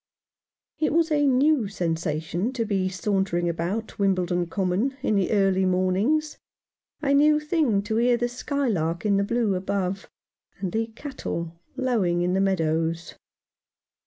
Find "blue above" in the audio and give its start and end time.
9.23-10.09